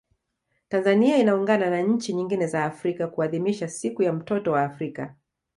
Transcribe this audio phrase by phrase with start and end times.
[0.69, 5.15] Tanzania inaungana na nchi nyingine za Afrika kuadhimisha siku ya mtoto wa Afrika